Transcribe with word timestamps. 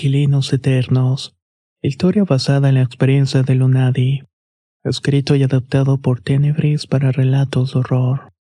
Inquilinos 0.00 0.50
Eternos. 0.54 1.36
Historia 1.82 2.24
basada 2.24 2.70
en 2.70 2.76
la 2.76 2.80
experiencia 2.80 3.42
de 3.42 3.54
Lunadi. 3.54 4.22
Escrito 4.82 5.36
y 5.36 5.42
adaptado 5.42 5.98
por 5.98 6.22
Tenebris 6.22 6.86
para 6.86 7.12
relatos 7.12 7.74
de 7.74 7.80
horror. 7.80 8.32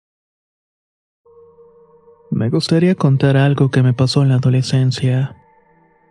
Me 2.31 2.49
gustaría 2.49 2.95
contar 2.95 3.35
algo 3.35 3.71
que 3.71 3.83
me 3.83 3.91
pasó 3.91 4.23
en 4.23 4.29
la 4.29 4.35
adolescencia. 4.35 5.35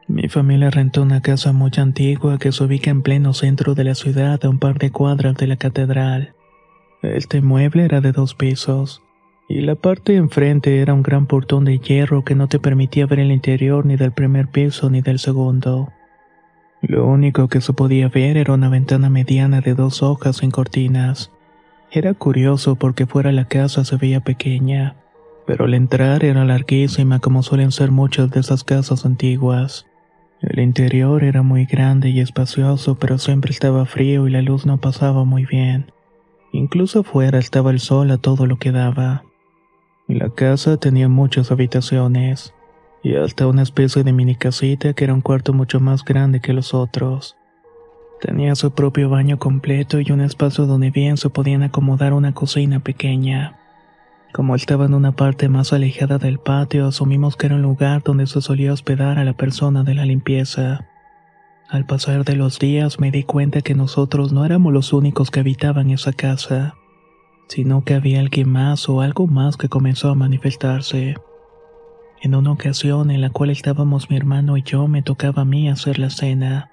Mi 0.07 0.29
familia 0.29 0.69
rentó 0.69 1.01
una 1.01 1.23
casa 1.23 1.55
muy 1.55 1.71
antigua 1.79 2.37
que 2.39 2.53
se 2.53 2.65
ubica 2.65 2.91
en 2.91 3.01
pleno 3.01 3.33
centro 3.33 3.75
de 3.75 3.85
la 3.85 3.95
ciudad 3.95 4.45
a 4.45 4.51
un 4.51 4.59
par 4.59 4.77
de 4.79 4.91
cuadras 4.91 5.35
de 5.37 5.47
la 5.47 5.57
catedral. 5.57 6.35
Este 7.01 7.41
mueble 7.41 7.87
era 7.87 8.03
de 8.03 8.13
dos 8.13 8.35
pisos 8.35 9.01
y 9.49 9.63
la 9.63 9.77
parte 9.77 10.13
de 10.13 10.19
enfrente 10.19 10.81
era 10.81 10.93
un 10.93 11.03
gran 11.03 11.27
portón 11.27 11.65
de 11.65 11.79
hierro 11.79 12.23
que 12.23 12.35
no 12.35 12.49
te 12.49 12.59
permitía 12.59 13.07
ver 13.07 13.21
el 13.21 13.33
interior 13.33 13.87
ni 13.87 13.97
del 13.97 14.13
primer 14.13 14.49
piso 14.49 14.91
ni 14.91 15.01
del 15.01 15.19
segundo. 15.19 15.89
Lo 16.83 17.07
único 17.07 17.49
que 17.49 17.63
se 17.63 17.73
podía 17.73 18.09
ver 18.09 18.37
era 18.37 18.53
una 18.53 18.69
ventana 18.69 19.09
mediana 19.09 19.63
de 19.63 19.75
dos 19.75 20.03
hojas 20.03 20.37
sin 20.37 20.51
cortinas. 20.51 21.33
Era 21.91 22.13
curioso 22.13 22.77
porque 22.77 23.07
fuera 23.07 23.33
la 23.33 23.47
casa 23.47 23.87
se 23.87 23.97
veía 23.97 24.21
pequeña, 24.21 24.97
pero 25.47 25.65
al 25.65 25.73
entrar 25.73 26.25
era 26.25 26.45
larguísima 26.45 27.19
como 27.19 27.43
suelen 27.43 27.73
ser 27.73 27.91
muchas 27.91 28.31
de 28.31 28.41
esas 28.41 28.65
casas 28.65 29.07
antiguas. 29.07 29.87
El 30.43 30.61
interior 30.61 31.25
era 31.25 31.43
muy 31.43 31.65
grande 31.65 32.11
y 32.11 32.21
espacioso, 32.21 32.99
pero 32.99 33.17
siempre 33.17 33.51
estaba 33.51 33.87
frío 33.87 34.29
y 34.29 34.31
la 34.31 34.43
luz 34.43 34.67
no 34.67 34.79
pasaba 34.79 35.25
muy 35.25 35.47
bien. 35.47 35.91
Incluso 36.53 37.03
fuera 37.03 37.39
estaba 37.39 37.71
el 37.71 37.81
sol 37.81 38.11
a 38.11 38.19
todo 38.19 38.47
lo 38.47 38.59
que 38.59 38.73
daba. 38.73 39.25
La 40.09 40.31
casa 40.31 40.79
tenía 40.79 41.07
muchas 41.07 41.51
habitaciones, 41.53 42.55
y 43.03 43.17
hasta 43.17 43.47
una 43.47 43.61
especie 43.61 44.05
de 44.05 44.15
mini 44.15 44.37
casita 44.37 44.95
que 44.95 45.05
era 45.05 45.13
un 45.13 45.21
cuarto 45.21 45.53
mucho 45.53 45.81
más 45.81 46.03
grande 46.03 46.41
que 46.41 46.55
los 46.55 46.73
otros. 46.73 47.37
Tenía 48.19 48.55
su 48.55 48.71
propio 48.71 49.11
baño 49.11 49.39
completo 49.39 50.01
y 50.01 50.11
un 50.11 50.23
espacio 50.23 50.65
donde 50.65 50.91
bien 50.91 51.19
se 51.19 51.29
podían 51.29 51.63
acomodar 51.63 52.15
una 52.15 52.33
cocina 52.33 52.81
pequeña. 52.81 53.59
Como 54.33 54.55
estaba 54.55 54.87
en 54.87 54.95
una 54.95 55.13
parte 55.13 55.51
más 55.51 55.75
alejada 55.75 56.17
del 56.17 56.39
patio, 56.39 56.87
asumimos 56.87 57.37
que 57.37 57.45
era 57.45 57.57
un 57.57 57.63
lugar 57.63 58.03
donde 58.03 58.27
se 58.27 58.41
solía 58.41 58.73
hospedar 58.73 59.19
a 59.19 59.25
la 59.25 59.35
persona 59.35 59.83
de 59.83 59.95
la 59.95 60.07
limpieza. 60.07 60.87
Al 61.69 61.85
pasar 61.85 62.25
de 62.25 62.35
los 62.35 62.59
días 62.59 62.99
me 62.99 63.11
di 63.11 63.25
cuenta 63.25 63.61
que 63.61 63.75
nosotros 63.75 64.33
no 64.33 64.47
éramos 64.47 64.73
los 64.73 64.95
únicos 64.95 65.31
que 65.31 65.41
habitaban 65.41 65.91
esa 65.91 66.15
casa 66.15 66.77
sino 67.49 67.83
que 67.83 67.95
había 67.95 68.21
alguien 68.21 68.51
más 68.51 68.89
o 68.89 69.01
algo 69.01 69.27
más 69.27 69.57
que 69.57 69.69
comenzó 69.69 70.11
a 70.11 70.15
manifestarse. 70.15 71.17
En 72.21 72.35
una 72.35 72.53
ocasión 72.53 73.11
en 73.11 73.21
la 73.21 73.31
cual 73.31 73.51
estábamos 73.51 74.11
mi 74.11 74.17
hermano 74.17 74.57
y 74.57 74.63
yo, 74.63 74.89
me 74.89 75.03
tocaba 75.03 75.43
a 75.43 75.45
mí 75.45 75.69
hacer 75.69 75.99
la 75.99 76.11
cena. 76.11 76.71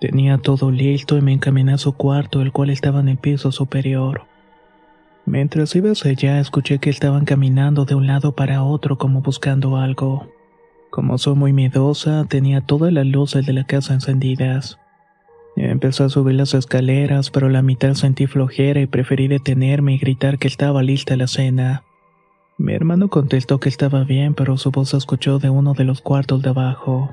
Tenía 0.00 0.38
todo 0.38 0.70
listo 0.70 1.16
y 1.16 1.20
me 1.20 1.32
encaminé 1.32 1.74
a 1.74 1.78
su 1.78 1.92
cuarto, 1.92 2.42
el 2.42 2.52
cual 2.52 2.70
estaba 2.70 3.00
en 3.00 3.08
el 3.08 3.18
piso 3.18 3.52
superior. 3.52 4.26
Mientras 5.24 5.76
iba 5.76 5.92
hacia 5.92 6.10
allá, 6.10 6.40
escuché 6.40 6.78
que 6.80 6.90
estaban 6.90 7.24
caminando 7.24 7.84
de 7.84 7.94
un 7.94 8.08
lado 8.08 8.34
para 8.34 8.64
otro 8.64 8.98
como 8.98 9.22
buscando 9.22 9.76
algo. 9.76 10.26
Como 10.90 11.16
soy 11.16 11.36
muy 11.36 11.52
miedosa, 11.52 12.26
tenía 12.28 12.60
todas 12.60 12.92
las 12.92 13.06
luces 13.06 13.46
de 13.46 13.52
la 13.52 13.64
casa 13.64 13.94
encendidas. 13.94 14.78
Empezó 15.56 16.04
a 16.04 16.08
subir 16.08 16.34
las 16.34 16.54
escaleras, 16.54 17.30
pero 17.30 17.48
la 17.48 17.62
mitad 17.62 17.94
sentí 17.94 18.26
flojera 18.26 18.80
y 18.80 18.86
preferí 18.86 19.28
detenerme 19.28 19.94
y 19.94 19.98
gritar 19.98 20.38
que 20.38 20.48
estaba 20.48 20.82
lista 20.82 21.16
la 21.16 21.26
cena. 21.26 21.84
Mi 22.58 22.74
hermano 22.74 23.08
contestó 23.08 23.60
que 23.60 23.68
estaba 23.68 24.04
bien, 24.04 24.34
pero 24.34 24.56
su 24.56 24.70
voz 24.70 24.90
se 24.90 24.96
escuchó 24.96 25.38
de 25.38 25.50
uno 25.50 25.74
de 25.74 25.84
los 25.84 26.00
cuartos 26.00 26.42
de 26.42 26.50
abajo. 26.50 27.10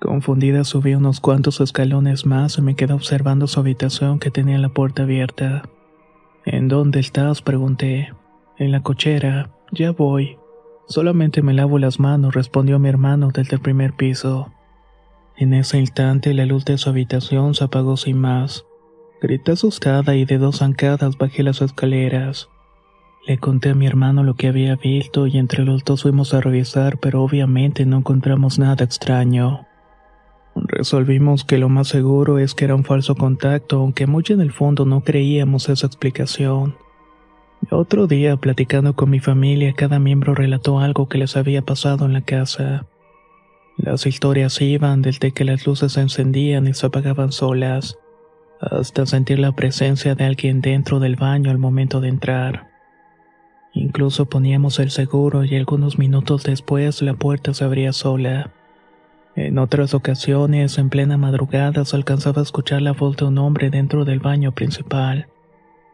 Confundida 0.00 0.64
subí 0.64 0.94
unos 0.94 1.20
cuantos 1.20 1.60
escalones 1.60 2.26
más 2.26 2.58
y 2.58 2.62
me 2.62 2.74
quedé 2.74 2.92
observando 2.92 3.46
su 3.46 3.60
habitación 3.60 4.18
que 4.18 4.30
tenía 4.30 4.58
la 4.58 4.68
puerta 4.68 5.04
abierta. 5.04 5.62
¿En 6.44 6.68
dónde 6.68 7.00
estás? 7.00 7.42
pregunté. 7.42 8.12
En 8.58 8.72
la 8.72 8.82
cochera. 8.82 9.50
Ya 9.72 9.92
voy. 9.92 10.38
Solamente 10.88 11.42
me 11.42 11.54
lavo 11.54 11.78
las 11.78 11.98
manos, 11.98 12.34
respondió 12.34 12.78
mi 12.78 12.88
hermano 12.88 13.30
desde 13.32 13.56
el 13.56 13.62
primer 13.62 13.94
piso. 13.94 14.52
En 15.38 15.52
ese 15.52 15.78
instante 15.78 16.32
la 16.32 16.46
luz 16.46 16.64
de 16.64 16.78
su 16.78 16.88
habitación 16.88 17.54
se 17.54 17.64
apagó 17.64 17.98
sin 17.98 18.18
más. 18.18 18.64
Grité 19.20 19.52
asustada 19.52 20.16
y 20.16 20.24
de 20.24 20.38
dos 20.38 20.58
zancadas 20.58 21.18
bajé 21.18 21.42
las 21.42 21.60
escaleras. 21.60 22.48
Le 23.26 23.36
conté 23.38 23.70
a 23.70 23.74
mi 23.74 23.86
hermano 23.86 24.22
lo 24.22 24.34
que 24.34 24.46
había 24.46 24.76
visto 24.76 25.26
y 25.26 25.36
entre 25.36 25.64
los 25.64 25.84
dos 25.84 26.02
fuimos 26.02 26.32
a 26.32 26.40
revisar, 26.40 26.98
pero 26.98 27.22
obviamente 27.22 27.84
no 27.84 27.98
encontramos 27.98 28.58
nada 28.58 28.84
extraño. 28.84 29.66
Resolvimos 30.54 31.44
que 31.44 31.58
lo 31.58 31.68
más 31.68 31.88
seguro 31.88 32.38
es 32.38 32.54
que 32.54 32.64
era 32.64 32.74
un 32.74 32.84
falso 32.84 33.14
contacto, 33.14 33.80
aunque 33.80 34.06
muy 34.06 34.24
en 34.28 34.40
el 34.40 34.52
fondo 34.52 34.86
no 34.86 35.02
creíamos 35.02 35.68
esa 35.68 35.86
explicación. 35.86 36.76
Otro 37.70 38.06
día, 38.06 38.36
platicando 38.36 38.94
con 38.94 39.10
mi 39.10 39.20
familia, 39.20 39.74
cada 39.74 39.98
miembro 39.98 40.34
relató 40.34 40.78
algo 40.78 41.08
que 41.08 41.18
les 41.18 41.36
había 41.36 41.62
pasado 41.62 42.06
en 42.06 42.14
la 42.14 42.22
casa. 42.22 42.86
Las 43.76 44.06
historias 44.06 44.60
iban 44.60 45.02
desde 45.02 45.32
que 45.32 45.44
las 45.44 45.66
luces 45.66 45.92
se 45.92 46.00
encendían 46.00 46.66
y 46.66 46.74
se 46.74 46.86
apagaban 46.86 47.30
solas, 47.30 47.98
hasta 48.60 49.04
sentir 49.04 49.38
la 49.38 49.52
presencia 49.52 50.14
de 50.14 50.24
alguien 50.24 50.60
dentro 50.60 50.98
del 50.98 51.16
baño 51.16 51.50
al 51.50 51.58
momento 51.58 52.00
de 52.00 52.08
entrar. 52.08 52.68
Incluso 53.74 54.26
poníamos 54.26 54.78
el 54.78 54.90
seguro 54.90 55.44
y 55.44 55.54
algunos 55.54 55.98
minutos 55.98 56.44
después 56.44 57.02
la 57.02 57.14
puerta 57.14 57.52
se 57.52 57.64
abría 57.64 57.92
sola. 57.92 58.50
En 59.34 59.58
otras 59.58 59.92
ocasiones, 59.92 60.78
en 60.78 60.88
plena 60.88 61.18
madrugada, 61.18 61.84
se 61.84 61.96
alcanzaba 61.96 62.40
a 62.40 62.44
escuchar 62.44 62.80
la 62.80 62.92
voz 62.92 63.18
de 63.18 63.26
un 63.26 63.36
hombre 63.36 63.68
dentro 63.68 64.06
del 64.06 64.20
baño 64.20 64.52
principal 64.52 65.28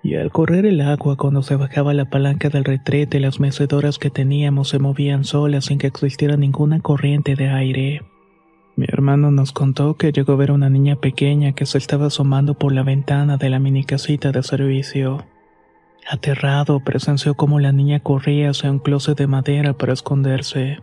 y 0.03 0.17
al 0.17 0.33
correr 0.33 0.67
el 0.67 0.81
agua 0.81 1.17
cuando 1.17 1.43
se 1.43 1.55
bajaba 1.55 1.95
la 1.95 2.07
palanca 2.07 2.49
del 2.49 2.65
retrete 2.65 3.21
las 3.21 3.39
mecedoras 3.39 3.99
que 3.99 4.11
teníamos 4.11 4.71
se 4.71 4.81
movían 4.81 5.25
solas 5.25 5.67
sin 5.67 5.79
que 5.79 5.87
existiera 5.87 6.37
ninguna 6.37 6.81
corriente 6.81 7.37
de 7.37 7.49
aire. 7.49 8.03
Mi 8.75 8.87
hermano 8.89 9.31
nos 9.31 9.53
contó 9.53 9.95
que 9.95 10.11
llegó 10.11 10.33
a 10.33 10.37
ver 10.37 10.51
a 10.51 10.55
una 10.55 10.71
niña 10.71 10.97
pequeña 10.97 11.53
que 11.53 11.67
se 11.67 11.79
estaba 11.79 12.07
asomando 12.07 12.55
por 12.55 12.73
la 12.73 12.83
ventana 12.83 13.37
de 13.37 13.51
la 13.51 13.61
mini 13.61 13.85
casita 13.85 14.33
de 14.33 14.43
servicio. 14.43 15.25
Aterrado, 16.11 16.81
presenció 16.81 17.35
cómo 17.35 17.61
la 17.61 17.71
niña 17.71 18.01
corría 18.01 18.51
hacia 18.51 18.71
un 18.73 18.81
closet 18.81 19.17
de 19.17 19.29
madera 19.29 19.75
para 19.75 19.93
esconderse. 19.93 20.81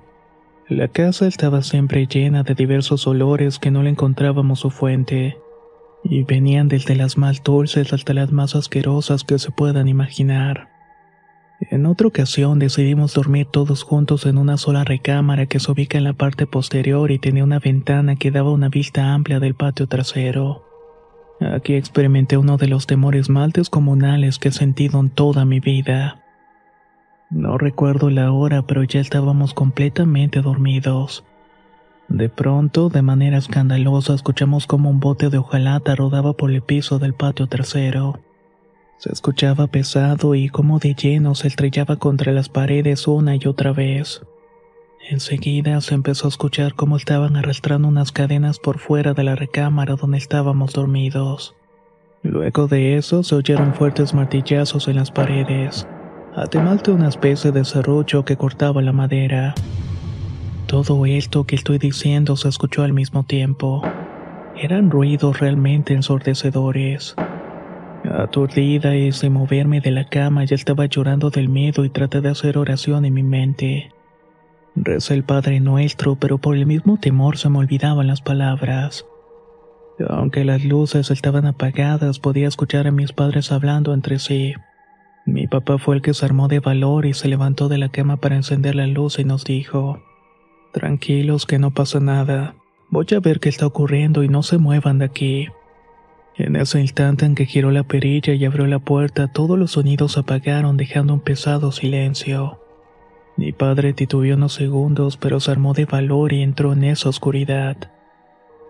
La 0.69 0.87
casa 0.87 1.27
estaba 1.27 1.61
siempre 1.61 2.07
llena 2.07 2.43
de 2.43 2.53
diversos 2.53 3.05
olores 3.05 3.59
que 3.59 3.71
no 3.71 3.83
le 3.83 3.89
encontrábamos 3.89 4.59
su 4.59 4.69
fuente 4.69 5.35
y 6.03 6.23
venían 6.23 6.67
desde 6.67 6.95
las 6.95 7.17
más 7.17 7.43
dulces 7.43 7.93
hasta 7.93 8.13
las 8.13 8.31
más 8.31 8.55
asquerosas 8.55 9.23
que 9.23 9.39
se 9.39 9.51
puedan 9.51 9.87
imaginar. 9.87 10.69
En 11.61 11.85
otra 11.85 12.07
ocasión 12.07 12.57
decidimos 12.57 13.13
dormir 13.13 13.45
todos 13.45 13.83
juntos 13.83 14.25
en 14.25 14.37
una 14.37 14.57
sola 14.57 14.85
recámara 14.85 15.45
que 15.45 15.59
se 15.59 15.71
ubica 15.71 15.97
en 15.97 16.05
la 16.05 16.13
parte 16.13 16.47
posterior 16.47 17.11
y 17.11 17.19
tenía 17.19 17.43
una 17.43 17.59
ventana 17.59 18.15
que 18.15 18.31
daba 18.31 18.51
una 18.51 18.69
vista 18.69 19.13
amplia 19.13 19.41
del 19.41 19.55
patio 19.55 19.85
trasero. 19.87 20.65
Aquí 21.41 21.73
experimenté 21.73 22.37
uno 22.37 22.57
de 22.57 22.67
los 22.67 22.87
temores 22.87 23.29
más 23.29 23.51
descomunales 23.51 24.39
que 24.39 24.49
he 24.49 24.51
sentido 24.51 24.99
en 24.99 25.09
toda 25.09 25.43
mi 25.43 25.59
vida. 25.59 26.23
No 27.29 27.57
recuerdo 27.57 28.09
la 28.09 28.31
hora, 28.31 28.63
pero 28.63 28.83
ya 28.83 29.01
estábamos 29.01 29.53
completamente 29.53 30.41
dormidos. 30.41 31.25
De 32.09 32.27
pronto, 32.27 32.89
de 32.89 33.03
manera 33.03 33.37
escandalosa, 33.37 34.15
escuchamos 34.15 34.65
como 34.65 34.89
un 34.89 34.99
bote 34.99 35.29
de 35.29 35.37
hojalata 35.37 35.95
rodaba 35.95 36.33
por 36.33 36.49
el 36.49 36.63
piso 36.63 36.97
del 36.97 37.13
patio 37.13 37.47
trasero. 37.47 38.19
Se 38.97 39.13
escuchaba 39.13 39.67
pesado 39.67 40.33
y 40.33 40.49
como 40.49 40.79
de 40.79 40.95
lleno 40.95 41.35
se 41.35 41.47
estrellaba 41.47 41.97
contra 41.97 42.33
las 42.33 42.49
paredes 42.49 43.07
una 43.07 43.35
y 43.35 43.45
otra 43.45 43.73
vez. 43.73 44.23
Enseguida 45.07 45.79
se 45.81 45.93
empezó 45.93 46.27
a 46.27 46.29
escuchar 46.29 46.73
cómo 46.73 46.97
estaban 46.97 47.35
arrastrando 47.35 47.87
unas 47.87 48.11
cadenas 48.11 48.59
por 48.59 48.79
fuera 48.79 49.13
de 49.13 49.23
la 49.23 49.35
recámara 49.35 49.95
donde 49.95 50.17
estábamos 50.17 50.73
dormidos. 50.73 51.55
Luego 52.23 52.67
de 52.67 52.97
eso 52.97 53.23
se 53.23 53.35
oyeron 53.35 53.73
fuertes 53.73 54.13
martillazos 54.13 54.87
en 54.87 54.97
las 54.97 55.11
paredes, 55.11 55.87
además 56.35 56.83
de 56.83 56.91
una 56.91 57.07
especie 57.07 57.51
de 57.51 57.63
serrucho 57.63 58.25
que 58.25 58.35
cortaba 58.35 58.81
la 58.81 58.91
madera. 58.91 59.55
Todo 60.69 61.07
esto 61.07 61.45
que 61.45 61.55
estoy 61.55 61.79
diciendo 61.79 62.35
se 62.35 62.47
escuchó 62.47 62.83
al 62.83 62.93
mismo 62.93 63.23
tiempo. 63.23 63.81
Eran 64.55 64.91
ruidos 64.91 65.39
realmente 65.39 65.95
ensordecedores. 65.95 67.15
Aturdida 68.05 68.95
y 68.95 69.09
moverme 69.31 69.81
de 69.81 69.89
la 69.89 70.07
cama 70.07 70.45
ya 70.45 70.53
estaba 70.53 70.85
llorando 70.85 71.31
del 71.31 71.49
miedo 71.49 71.85
y 71.85 71.89
traté 71.89 72.21
de 72.21 72.29
hacer 72.29 72.59
oración 72.59 73.03
en 73.05 73.15
mi 73.15 73.23
mente. 73.23 73.91
Recé 74.75 75.15
el 75.15 75.23
Padre 75.23 75.59
Nuestro, 75.59 76.17
pero 76.17 76.37
por 76.37 76.55
el 76.55 76.67
mismo 76.67 76.97
temor 76.97 77.39
se 77.39 77.49
me 77.49 77.57
olvidaban 77.57 78.05
las 78.05 78.21
palabras. 78.21 79.07
Aunque 80.07 80.45
las 80.45 80.63
luces 80.63 81.09
estaban 81.09 81.47
apagadas, 81.47 82.19
podía 82.19 82.47
escuchar 82.47 82.85
a 82.85 82.91
mis 82.91 83.11
padres 83.11 83.51
hablando 83.51 83.91
entre 83.91 84.19
sí. 84.19 84.53
Mi 85.25 85.47
papá 85.47 85.79
fue 85.79 85.95
el 85.95 86.03
que 86.03 86.13
se 86.13 86.25
armó 86.25 86.47
de 86.47 86.59
valor 86.59 87.07
y 87.07 87.15
se 87.15 87.27
levantó 87.27 87.69
de 87.69 87.79
la 87.79 87.89
cama 87.89 88.17
para 88.17 88.35
encender 88.35 88.75
la 88.75 88.85
luz 88.85 89.17
y 89.17 89.23
nos 89.23 89.45
dijo, 89.45 89.99
Tranquilos 90.71 91.45
que 91.45 91.57
no 91.57 91.71
pasa 91.71 91.99
nada, 91.99 92.55
voy 92.89 93.07
a 93.15 93.19
ver 93.19 93.39
qué 93.39 93.49
está 93.49 93.65
ocurriendo 93.65 94.23
y 94.23 94.29
no 94.29 94.43
se 94.43 94.57
muevan 94.57 94.99
de 94.99 95.05
aquí. 95.05 95.47
En 96.35 96.55
ese 96.55 96.79
instante 96.79 97.25
en 97.25 97.35
que 97.35 97.45
giró 97.45 97.71
la 97.71 97.83
perilla 97.83 98.33
y 98.33 98.45
abrió 98.45 98.67
la 98.67 98.79
puerta, 98.79 99.27
todos 99.27 99.57
los 99.57 99.71
sonidos 99.71 100.17
apagaron 100.17 100.77
dejando 100.77 101.13
un 101.13 101.19
pesado 101.19 101.71
silencio. 101.71 102.59
Mi 103.35 103.51
padre 103.51 103.93
titubeó 103.93 104.35
unos 104.35 104.53
segundos, 104.53 105.17
pero 105.17 105.39
se 105.39 105.51
armó 105.51 105.73
de 105.73 105.85
valor 105.85 106.33
y 106.33 106.43
entró 106.43 106.73
en 106.73 106.83
esa 106.83 107.09
oscuridad. 107.09 107.91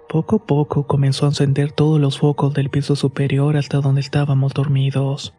Poco 0.08 0.38
a 0.38 0.46
poco 0.46 0.88
comenzó 0.88 1.26
a 1.26 1.30
encender 1.30 1.72
todos 1.72 2.00
los 2.00 2.18
focos 2.18 2.54
del 2.54 2.70
piso 2.70 2.96
superior 2.96 3.58
hasta 3.58 3.82
donde 3.82 4.02
estábamos 4.02 4.54
dormidos. 4.54 5.36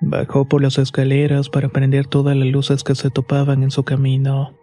Bajó 0.00 0.46
por 0.46 0.62
las 0.62 0.78
escaleras 0.78 1.48
para 1.48 1.68
prender 1.68 2.06
todas 2.06 2.36
las 2.36 2.48
luces 2.48 2.84
que 2.84 2.94
se 2.94 3.10
topaban 3.10 3.62
en 3.62 3.70
su 3.70 3.84
camino. 3.84 4.54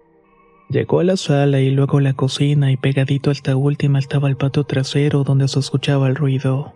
Llegó 0.70 1.00
a 1.00 1.04
la 1.04 1.18
sala 1.18 1.62
y 1.62 1.72
luego 1.72 1.98
a 1.98 2.02
la 2.02 2.14
cocina 2.14 2.72
y 2.72 2.78
pegadito 2.78 3.32
a 3.32 3.34
esta 3.34 3.56
última 3.56 3.98
estaba 3.98 4.30
el 4.30 4.38
patio 4.38 4.66
trasero 4.66 5.24
donde 5.24 5.48
se 5.48 5.60
escuchaba 5.60 6.08
el 6.08 6.16
ruido. 6.16 6.74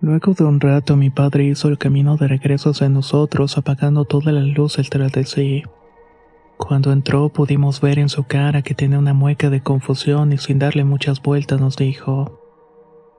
Luego 0.00 0.34
de 0.34 0.42
un 0.42 0.58
rato 0.58 0.96
mi 0.96 1.10
padre 1.10 1.44
hizo 1.44 1.68
el 1.68 1.78
camino 1.78 2.16
de 2.16 2.26
regreso 2.26 2.70
hacia 2.70 2.88
nosotros 2.88 3.56
apagando 3.56 4.04
todas 4.04 4.34
las 4.34 4.46
luces 4.46 4.90
tras 4.90 5.12
de 5.12 5.24
sí. 5.24 5.62
Cuando 6.56 6.90
entró 6.90 7.28
pudimos 7.28 7.80
ver 7.80 8.00
en 8.00 8.08
su 8.08 8.24
cara 8.24 8.62
que 8.62 8.74
tenía 8.74 8.98
una 8.98 9.14
mueca 9.14 9.48
de 9.48 9.60
confusión 9.60 10.32
y 10.32 10.38
sin 10.38 10.58
darle 10.58 10.82
muchas 10.82 11.22
vueltas 11.22 11.60
nos 11.60 11.76
dijo, 11.76 12.40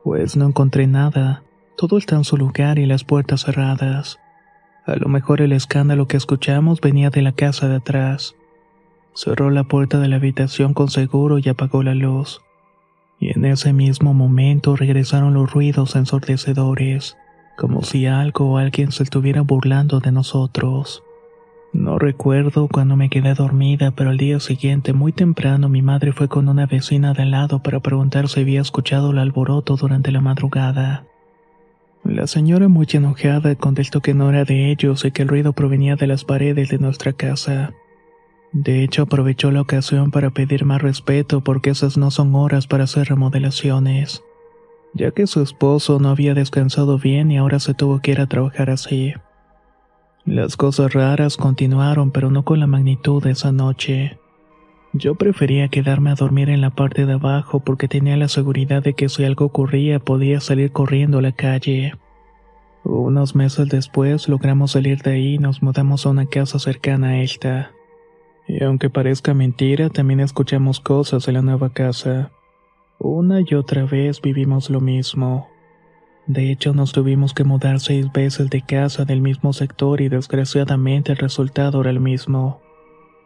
Pues 0.03 0.35
no 0.35 0.45
encontré 0.45 0.87
nada, 0.87 1.43
todo 1.77 1.97
está 1.97 2.17
en 2.17 2.25
su 2.25 2.35
lugar 2.35 2.79
y 2.79 2.85
las 2.85 3.05
puertas 3.05 3.45
cerradas. 3.45 4.19
A 4.85 4.97
lo 4.97 5.07
mejor 5.07 5.39
el 5.39 5.53
escándalo 5.53 6.05
que 6.05 6.17
escuchamos 6.17 6.81
venía 6.81 7.09
de 7.11 7.21
la 7.21 7.31
casa 7.31 7.69
de 7.69 7.77
atrás. 7.77 8.35
Cerró 9.15 9.49
la 9.49 9.63
puerta 9.63 9.97
de 9.99 10.09
la 10.09 10.17
habitación 10.17 10.73
con 10.73 10.89
seguro 10.89 11.39
y 11.39 11.47
apagó 11.47 11.83
la 11.83 11.95
luz. 11.95 12.41
Y 13.17 13.31
en 13.31 13.45
ese 13.45 13.71
mismo 13.71 14.13
momento 14.13 14.75
regresaron 14.75 15.33
los 15.33 15.53
ruidos 15.53 15.95
ensordecedores, 15.95 17.15
como 17.57 17.81
si 17.83 18.07
algo 18.07 18.51
o 18.51 18.57
alguien 18.57 18.91
se 18.91 19.03
estuviera 19.03 19.39
burlando 19.39 20.01
de 20.01 20.11
nosotros. 20.11 21.01
No 21.71 21.97
recuerdo 21.97 22.67
cuando 22.67 22.97
me 22.97 23.09
quedé 23.09 23.33
dormida, 23.33 23.91
pero 23.91 24.09
al 24.09 24.17
día 24.17 24.41
siguiente, 24.41 24.91
muy 24.91 25.13
temprano, 25.13 25.69
mi 25.69 25.81
madre 25.81 26.11
fue 26.11 26.27
con 26.27 26.49
una 26.49 26.65
vecina 26.65 27.13
de 27.13 27.23
al 27.23 27.31
lado 27.31 27.63
para 27.63 27.79
preguntar 27.79 28.27
si 28.27 28.41
había 28.41 28.59
escuchado 28.59 29.11
el 29.11 29.19
alboroto 29.19 29.77
durante 29.77 30.11
la 30.11 30.19
madrugada. 30.19 31.05
La 32.03 32.27
señora, 32.27 32.67
muy 32.67 32.87
enojada, 32.91 33.55
contestó 33.55 34.01
que 34.01 34.13
no 34.13 34.29
era 34.29 34.43
de 34.43 34.71
ellos 34.71 35.05
y 35.05 35.11
que 35.11 35.21
el 35.21 35.29
ruido 35.29 35.53
provenía 35.53 35.95
de 35.95 36.07
las 36.07 36.25
paredes 36.25 36.67
de 36.69 36.79
nuestra 36.79 37.13
casa. 37.13 37.73
De 38.51 38.83
hecho, 38.83 39.03
aprovechó 39.03 39.51
la 39.51 39.61
ocasión 39.61 40.11
para 40.11 40.29
pedir 40.29 40.65
más 40.65 40.81
respeto 40.81 41.41
porque 41.41 41.71
esas 41.71 41.97
no 41.97 42.11
son 42.11 42.33
horas 42.35 42.67
para 42.67 42.85
hacer 42.85 43.09
remodelaciones, 43.09 44.23
ya 44.93 45.11
que 45.11 45.27
su 45.27 45.41
esposo 45.41 45.99
no 45.99 46.09
había 46.09 46.33
descansado 46.33 46.97
bien 46.97 47.31
y 47.31 47.37
ahora 47.37 47.59
se 47.59 47.73
tuvo 47.73 47.99
que 47.99 48.11
ir 48.11 48.21
a 48.21 48.27
trabajar 48.27 48.69
así. 48.69 49.13
Las 50.25 50.57
cosas 50.57 50.93
raras 50.93 51.37
continuaron, 51.37 52.11
pero 52.11 52.31
no 52.31 52.43
con 52.43 52.59
la 52.59 52.65
magnitud 52.65 53.21
de 53.21 53.31
esa 53.31 53.51
noche. 53.51 54.17
Yo 54.97 55.15
prefería 55.15 55.67
quedarme 55.67 56.09
a 56.09 56.15
dormir 56.15 56.49
en 56.49 56.61
la 56.61 56.69
parte 56.69 57.05
de 57.05 57.13
abajo 57.13 57.59
porque 57.59 57.89
tenía 57.89 58.15
la 58.15 58.29
seguridad 58.29 58.81
de 58.81 58.93
que 58.93 59.09
si 59.09 59.25
algo 59.25 59.45
ocurría 59.45 59.99
podía 59.99 60.39
salir 60.39 60.71
corriendo 60.71 61.17
a 61.17 61.21
la 61.21 61.33
calle. 61.33 61.93
Unos 62.85 63.35
meses 63.35 63.67
después 63.67 64.29
logramos 64.29 64.71
salir 64.71 65.01
de 65.01 65.11
ahí 65.11 65.33
y 65.33 65.37
nos 65.37 65.61
mudamos 65.61 66.05
a 66.05 66.11
una 66.11 66.27
casa 66.27 66.59
cercana 66.59 67.09
a 67.09 67.21
esta. 67.21 67.71
Y 68.47 68.63
aunque 68.63 68.89
parezca 68.89 69.33
mentira, 69.33 69.89
también 69.89 70.19
escuchamos 70.19 70.79
cosas 70.79 71.27
en 71.27 71.35
la 71.35 71.41
nueva 71.41 71.71
casa. 71.71 72.31
Una 72.99 73.41
y 73.41 73.55
otra 73.55 73.85
vez 73.85 74.21
vivimos 74.21 74.69
lo 74.69 74.81
mismo. 74.81 75.47
De 76.27 76.51
hecho, 76.51 76.73
nos 76.73 76.91
tuvimos 76.91 77.33
que 77.33 77.43
mudar 77.43 77.79
seis 77.79 78.11
veces 78.11 78.49
de 78.49 78.61
casa 78.61 79.05
del 79.05 79.21
mismo 79.21 79.53
sector 79.53 80.01
y 80.01 80.09
desgraciadamente 80.09 81.11
el 81.11 81.17
resultado 81.17 81.81
era 81.81 81.89
el 81.89 81.99
mismo. 81.99 82.61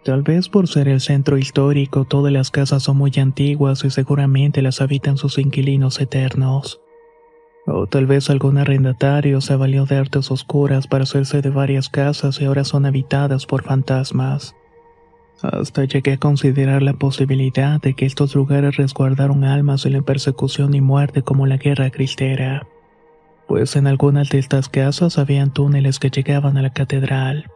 Tal 0.03 0.21
vez 0.21 0.49
por 0.49 0.67
ser 0.67 0.87
el 0.87 1.01
centro 1.01 1.37
histórico, 1.37 2.05
todas 2.05 2.31
las 2.31 2.51
casas 2.51 2.83
son 2.83 2.97
muy 2.97 3.11
antiguas 3.17 3.83
y 3.83 3.89
seguramente 3.89 4.61
las 4.61 4.81
habitan 4.81 5.17
sus 5.17 5.37
inquilinos 5.37 5.99
eternos. 5.99 6.81
O 7.65 7.87
tal 7.87 8.05
vez 8.05 8.29
algún 8.29 8.57
arrendatario 8.57 9.41
se 9.41 9.55
valió 9.55 9.85
de 9.85 9.97
artes 9.97 10.31
oscuras 10.31 10.87
para 10.87 11.03
hacerse 11.03 11.41
de 11.41 11.49
varias 11.49 11.89
casas 11.89 12.39
y 12.41 12.45
ahora 12.45 12.63
son 12.63 12.85
habitadas 12.85 13.45
por 13.45 13.63
fantasmas. 13.63 14.55
Hasta 15.41 15.85
llegué 15.85 16.13
a 16.13 16.17
considerar 16.17 16.81
la 16.81 16.93
posibilidad 16.93 17.81
de 17.81 17.93
que 17.93 18.05
estos 18.05 18.35
lugares 18.35 18.75
resguardaron 18.77 19.43
almas 19.43 19.85
en 19.85 19.93
la 19.93 20.01
persecución 20.01 20.73
y 20.73 20.81
muerte 20.81 21.21
como 21.21 21.47
la 21.47 21.57
guerra 21.57 21.89
cristera 21.89 22.67
pues 23.49 23.75
en 23.75 23.87
algunas 23.87 24.29
de 24.29 24.37
estas 24.37 24.69
casas 24.69 25.17
habían 25.17 25.51
túneles 25.51 25.97
que 25.97 26.11
llegaban 26.11 26.55
a 26.57 26.61
la 26.61 26.69
catedral. 26.69 27.49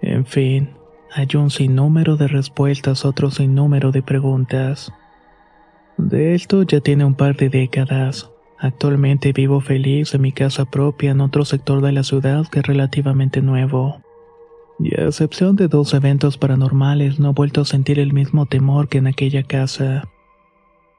En 0.00 0.24
fin, 0.24 0.70
hay 1.12 1.28
un 1.34 1.50
sinnúmero 1.50 2.16
de 2.16 2.26
respuestas, 2.26 3.04
otro 3.04 3.30
sinnúmero 3.30 3.92
de 3.92 4.02
preguntas. 4.02 4.94
De 5.98 6.34
esto 6.34 6.62
ya 6.62 6.80
tiene 6.80 7.04
un 7.04 7.14
par 7.14 7.36
de 7.36 7.50
décadas. 7.50 8.30
Actualmente 8.58 9.34
vivo 9.34 9.60
feliz 9.60 10.14
en 10.14 10.22
mi 10.22 10.32
casa 10.32 10.64
propia 10.64 11.10
en 11.10 11.20
otro 11.20 11.44
sector 11.44 11.82
de 11.82 11.92
la 11.92 12.02
ciudad 12.02 12.46
que 12.46 12.60
es 12.60 12.66
relativamente 12.66 13.42
nuevo. 13.42 14.00
Y 14.78 15.00
a 15.00 15.06
excepción 15.06 15.56
de 15.56 15.68
dos 15.68 15.94
eventos 15.94 16.36
paranormales, 16.36 17.20
no 17.20 17.30
he 17.30 17.32
vuelto 17.32 17.60
a 17.60 17.64
sentir 17.64 17.98
el 17.98 18.12
mismo 18.12 18.46
temor 18.46 18.88
que 18.88 18.98
en 18.98 19.06
aquella 19.06 19.42
casa. 19.42 20.08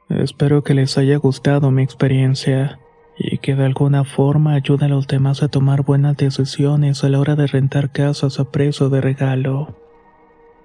Espero 0.09 0.63
que 0.63 0.73
les 0.73 0.97
haya 0.97 1.17
gustado 1.17 1.71
mi 1.71 1.83
experiencia 1.83 2.79
y 3.17 3.37
que 3.39 3.55
de 3.55 3.65
alguna 3.65 4.03
forma 4.03 4.53
ayude 4.53 4.85
a 4.85 4.89
los 4.89 5.07
demás 5.07 5.41
a 5.41 5.47
tomar 5.47 5.83
buenas 5.83 6.17
decisiones 6.17 7.03
a 7.03 7.09
la 7.09 7.19
hora 7.19 7.35
de 7.35 7.47
rentar 7.47 7.91
casas 7.91 8.39
a 8.39 8.51
precio 8.51 8.89
de 8.89 9.01
regalo. 9.01 9.75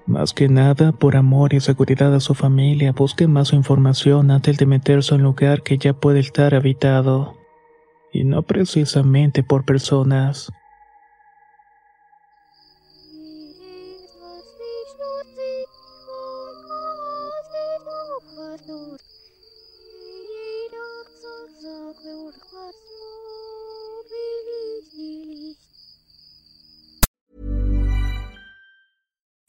Más 0.07 0.33
que 0.33 0.49
nada, 0.49 0.93
por 0.93 1.17
amor 1.17 1.55
y 1.55 1.61
seguridad 1.61 2.14
a 2.14 2.21
su 2.21 2.35
familia, 2.35 2.93
busque 2.93 3.29
más 3.29 3.52
información 3.52 4.31
antes 4.31 4.59
de 4.59 4.67
meterse 4.67 5.14
en 5.14 5.21
un 5.21 5.26
lugar 5.26 5.62
que 5.62 5.79
ya 5.79 5.93
puede 5.93 6.21
estar 6.21 6.55
habitado, 6.55 7.37
y 8.12 8.25
no 8.25 8.43
precisamente 8.43 9.43
por 9.45 9.64
personas. 9.64 10.52